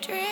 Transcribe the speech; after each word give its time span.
Dream. 0.00 0.29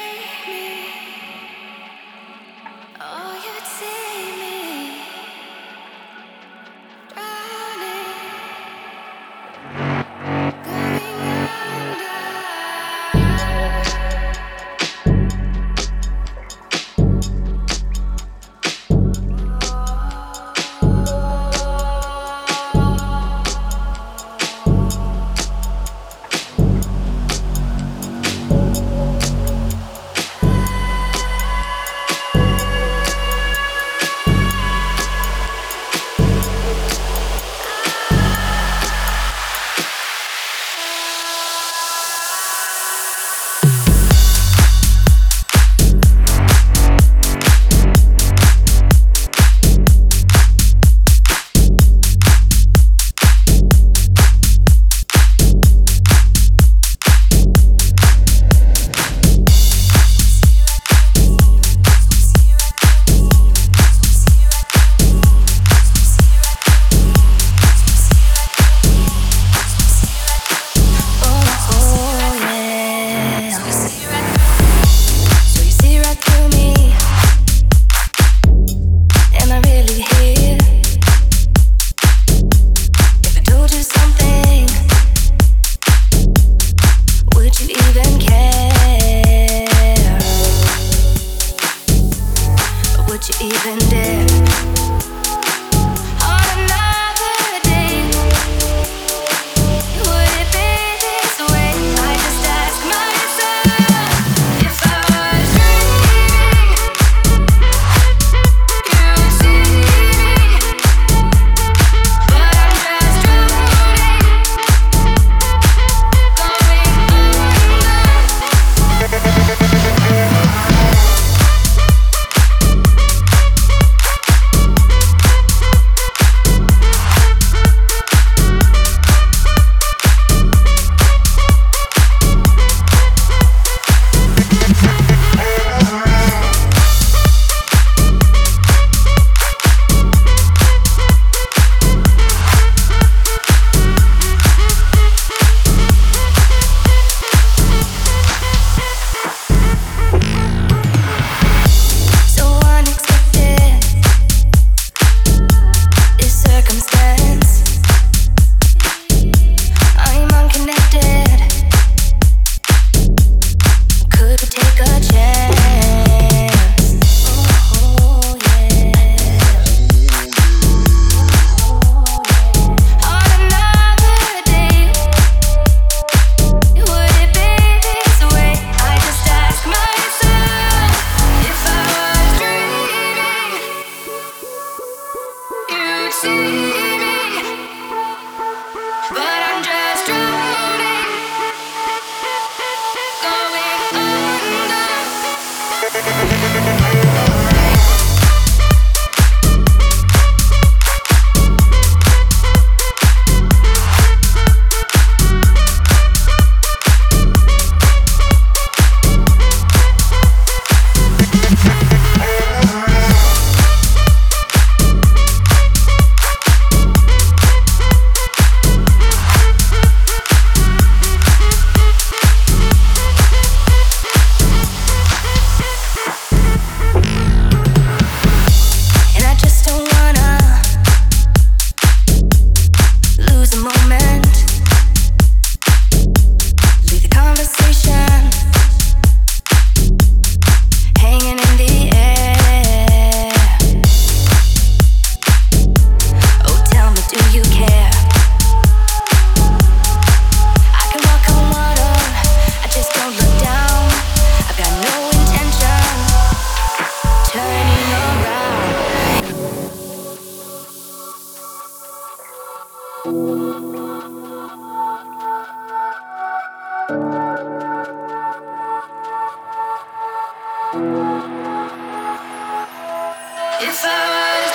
But 273.68 273.84
I'm 273.84 274.54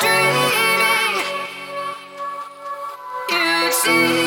just 3.69 3.85
drowning 3.85 4.22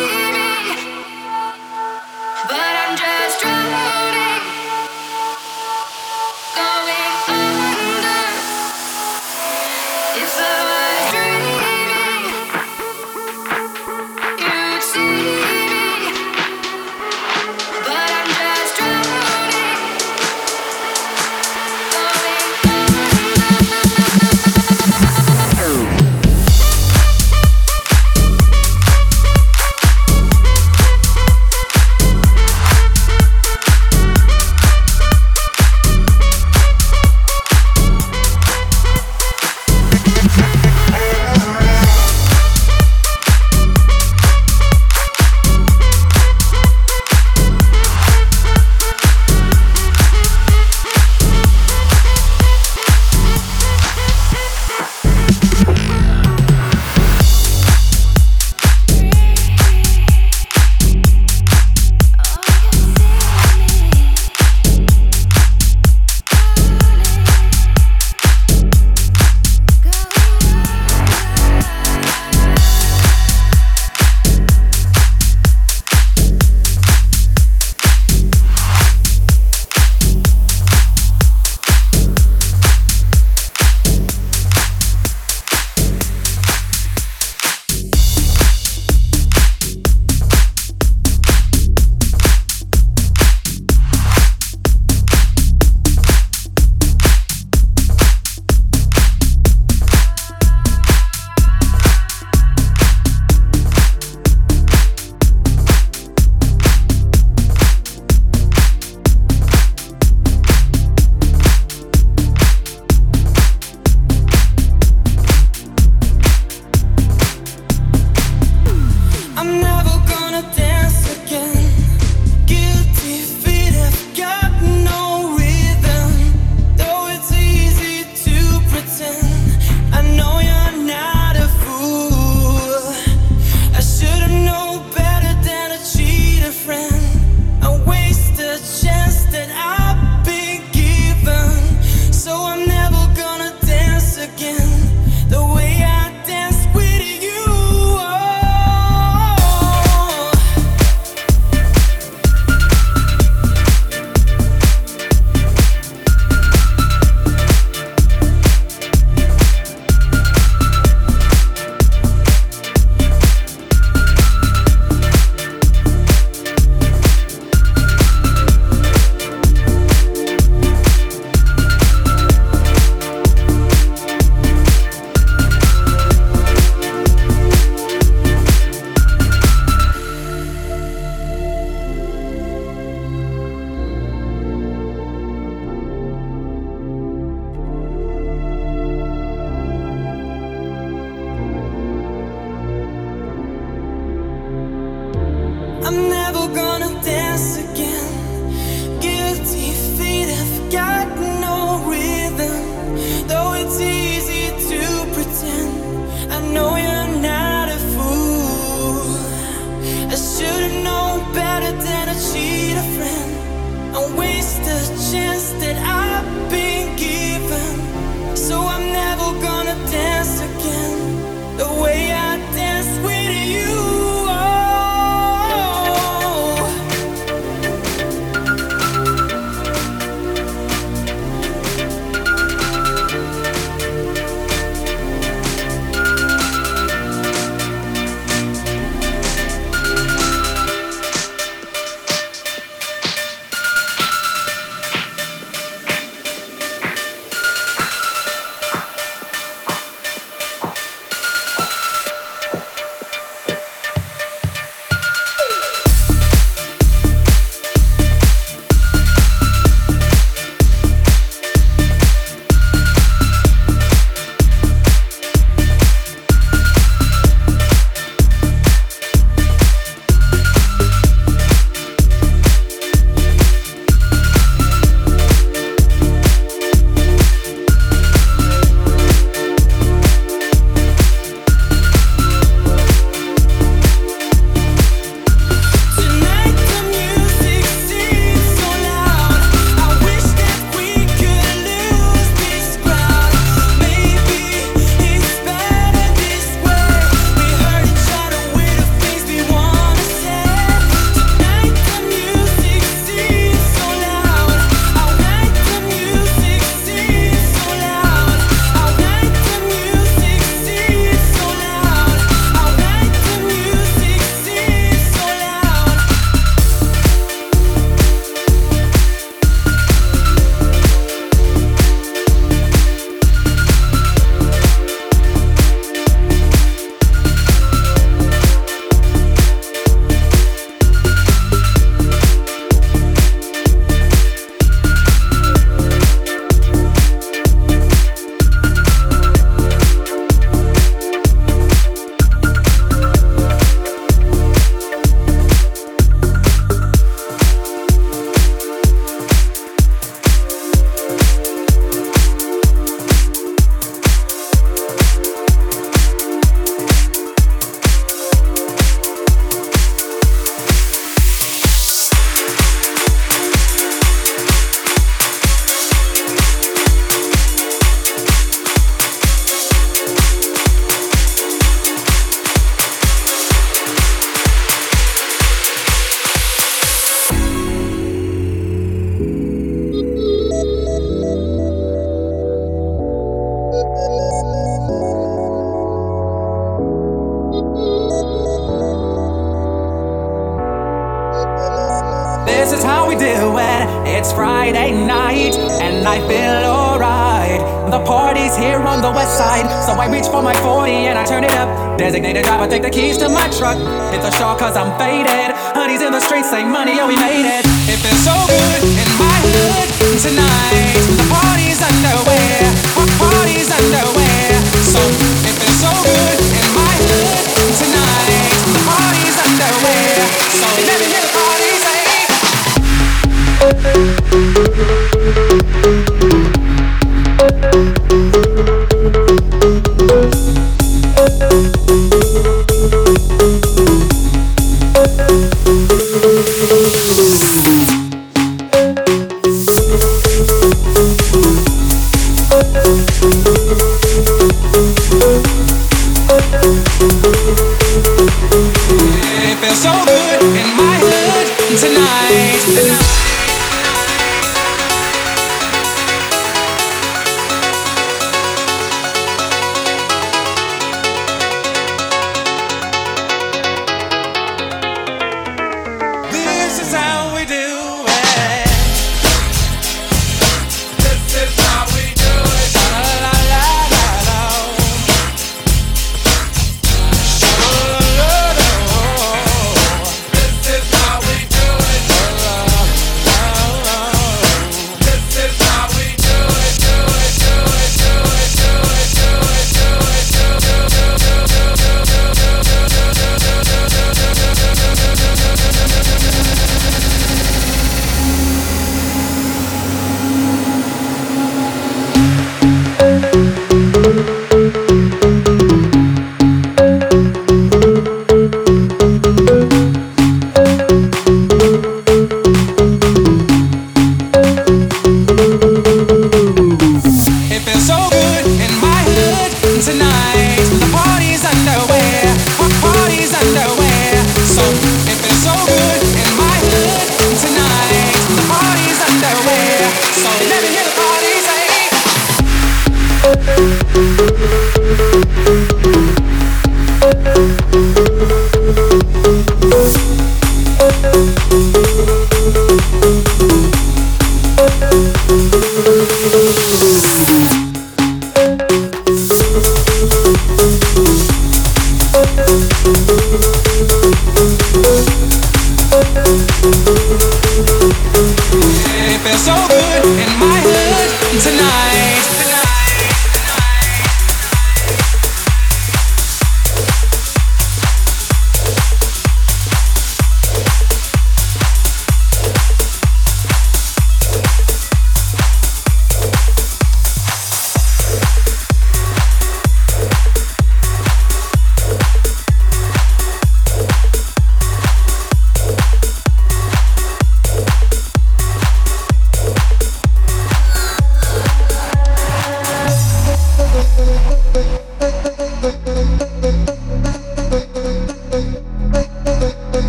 night 561.67 562.06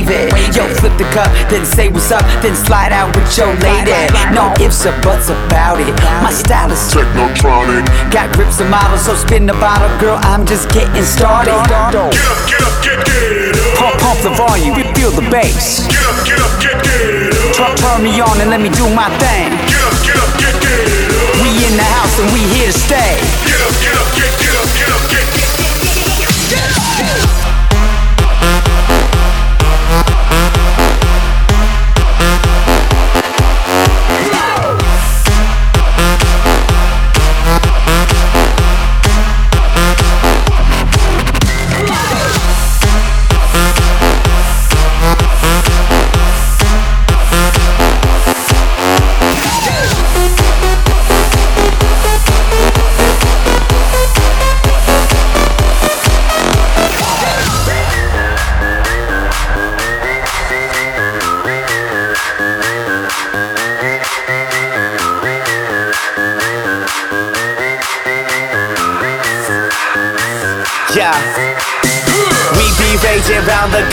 then 0.00 1.66
say 1.66 1.88
what's 1.88 2.10
up, 2.10 2.24
then 2.40 2.56
slide 2.56 2.92
out 2.92 3.14
with 3.14 3.28
your 3.36 3.52
lady. 3.60 3.92
No 4.32 4.48
ifs 4.56 4.86
or 4.86 4.96
buts 5.02 5.28
about 5.28 5.80
it. 5.80 5.92
My 6.24 6.32
style 6.32 6.72
is 6.72 6.80
technotronic. 6.88 7.84
Got 8.10 8.32
grips 8.32 8.60
and 8.60 8.70
models, 8.70 9.04
so 9.04 9.14
spin 9.14 9.44
the 9.44 9.52
bottle, 9.54 9.92
girl. 10.00 10.18
I'm 10.22 10.46
just 10.46 10.70
getting 10.72 11.04
started. 11.04 11.52
Get 11.52 11.72
up, 11.72 11.92
get 11.92 12.24
up, 12.24 12.76
get, 12.80 13.04
get 13.04 13.20
up. 13.20 13.76
Pump, 13.76 14.00
pump 14.00 14.20
the 14.24 14.32
volume, 14.32 14.80
feel 14.96 15.10
the 15.12 15.28
bass. 15.28 15.86
Get 15.88 16.00
up, 16.08 16.24
get 16.24 16.40
up, 16.40 16.52
get, 16.56 16.76
get 16.80 17.28
up. 17.28 17.52
Turn, 17.52 17.76
turn 17.76 18.00
me 18.02 18.16
on 18.20 18.40
and 18.40 18.48
let 18.48 18.60
me 18.60 18.70
do 18.72 18.88
my 18.96 19.12
thing. 19.20 19.52
Get 19.68 19.82
up, 19.84 19.96
get 20.00 20.16
up, 20.16 20.32
get, 20.40 20.54
get 20.56 20.72
up. 20.72 21.42
We 21.44 21.68
in 21.68 21.76
the 21.76 21.84
house 22.00 22.16
and 22.16 22.32
we 22.32 22.40
here 22.48 22.72
to 22.72 22.76
stay. 22.76 23.20
Get 23.44 23.60
up, 23.60 23.74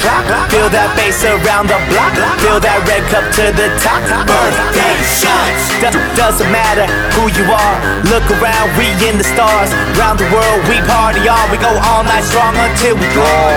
clock. 0.02 0.26
Feel 0.52 0.70
that 0.72 0.92
bass 0.96 1.24
around 1.24 1.68
the 1.68 1.80
block. 1.92 2.14
Feel 2.42 2.60
that 2.60 2.80
red 2.88 3.04
cup 3.12 3.26
to 3.40 3.52
the 3.56 3.68
top. 3.84 4.02
Birthday 4.26 4.96
shots. 5.04 5.64
D- 5.80 5.94
doesn't 6.16 6.50
matter 6.52 6.88
who 7.16 7.28
you 7.36 7.46
are. 7.48 7.76
Look 8.08 8.26
around, 8.40 8.72
we 8.80 8.92
in 9.08 9.20
the 9.20 9.28
stars. 9.28 9.72
Round 10.00 10.20
the 10.20 10.28
world, 10.32 10.60
we 10.68 10.80
party 10.88 11.24
on. 11.28 11.44
We 11.52 11.58
go 11.60 11.72
all 11.72 12.04
night 12.04 12.24
strong 12.24 12.56
until 12.56 12.96
we 12.96 13.08
fall. 13.16 13.56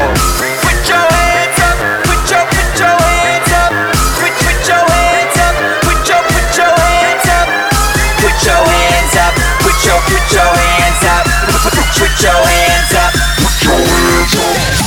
Put 0.62 0.78
your 0.87 1.02
hands 1.02 1.59
up. 1.62 1.76
Put 2.07 2.22
your, 2.31 2.44
put 2.50 2.70
your 2.78 2.96
hands 2.98 3.52
up. 3.62 3.70
Put, 4.18 4.35
put 4.42 4.59
your 4.66 4.83
hands 4.83 5.37
up. 5.38 5.55
Put 5.87 6.00
your, 6.11 6.22
put 6.22 6.48
your 6.59 6.74
hands 6.74 7.26
up. 7.31 7.48
Put 8.22 8.37
your 8.46 8.62
hands 8.62 9.14
up. 9.16 9.33
Put 9.62 9.78
your, 9.87 9.98
put 10.11 10.26
your 10.35 10.50
hands 10.50 11.05
up. 11.07 11.24
Put 11.62 12.14
your 12.22 12.40
hands 12.50 12.94
up. 12.98 13.11
Put 13.38 13.57
your 13.62 13.78
hands 13.78 14.35
up. 14.38 14.82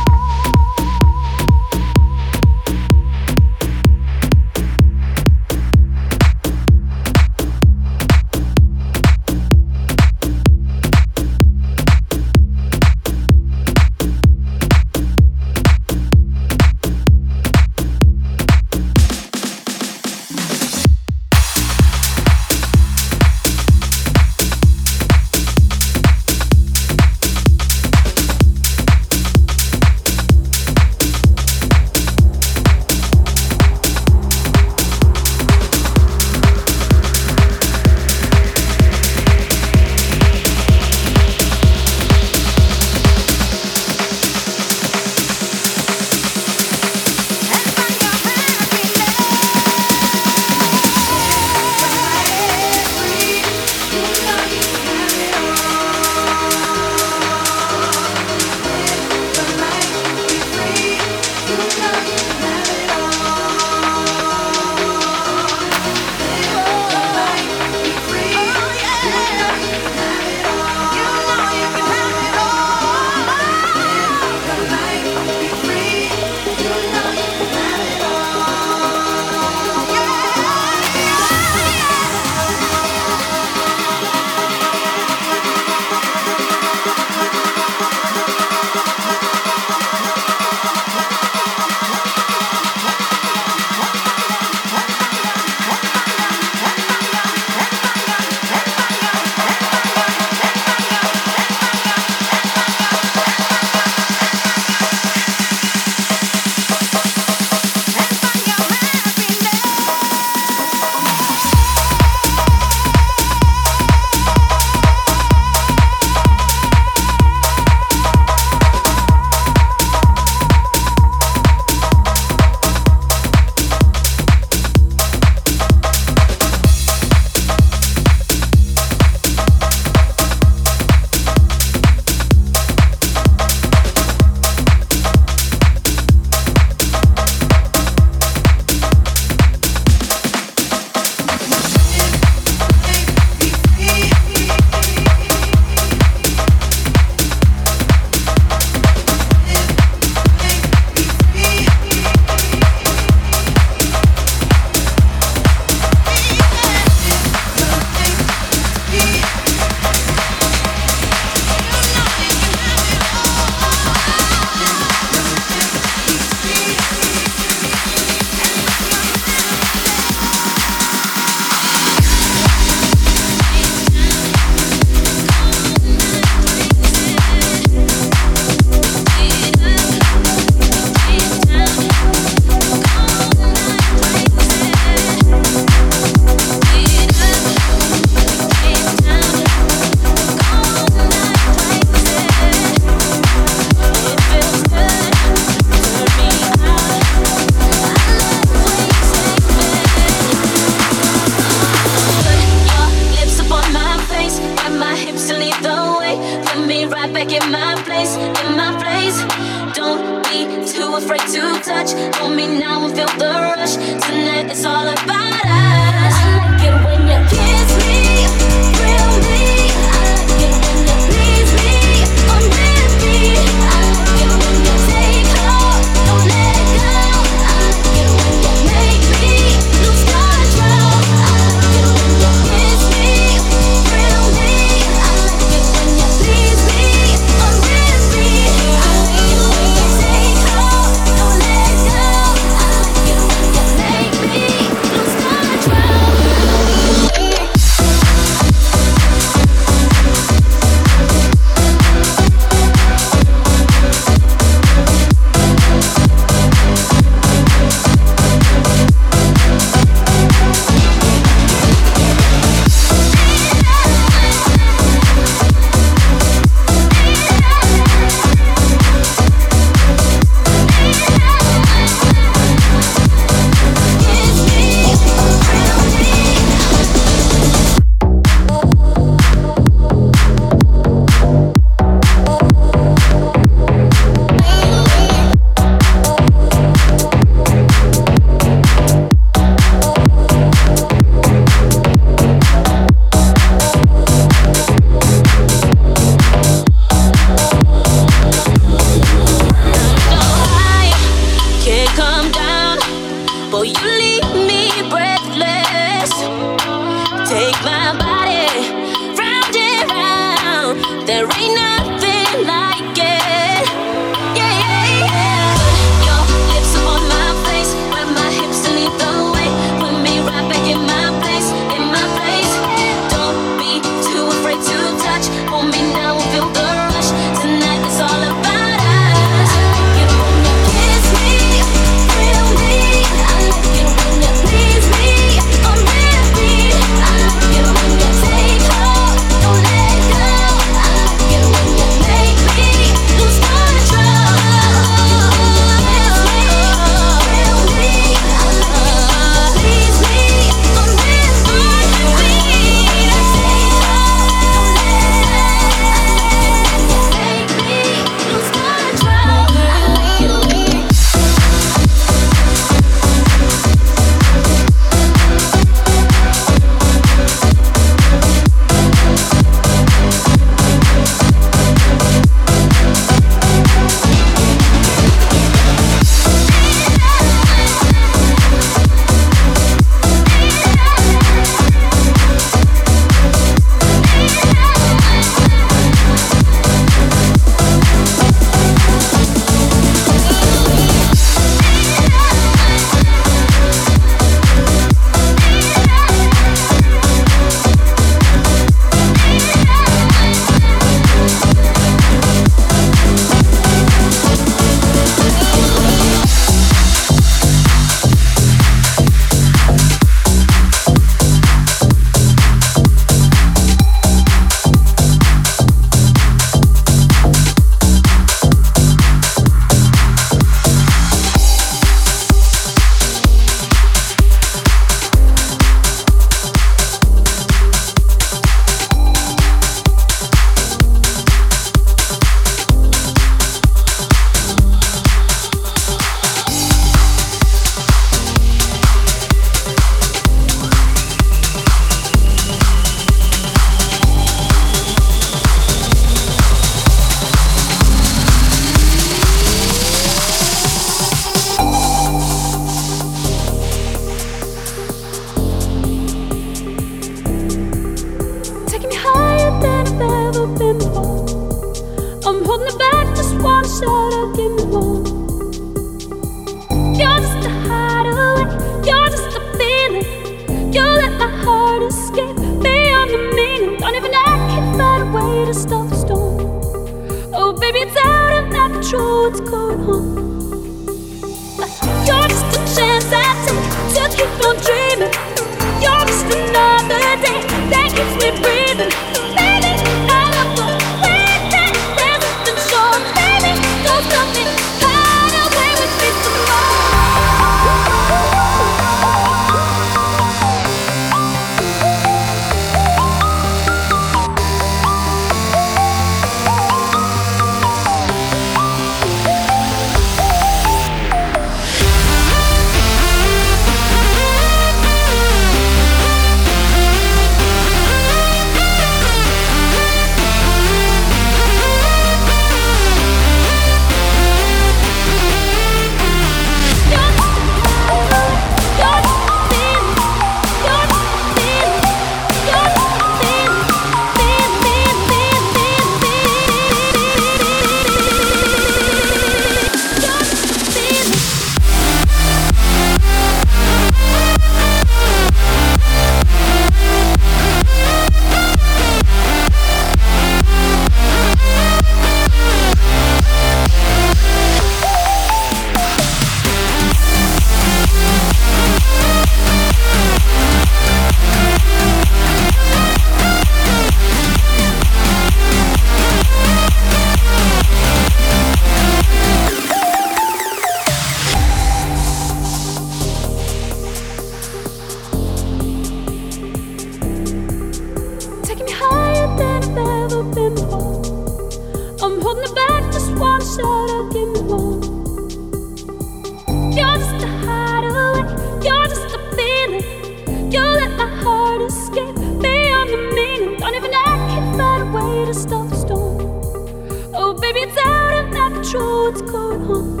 What's 598.63 599.21
going 599.23 599.61
on. 599.71 600.00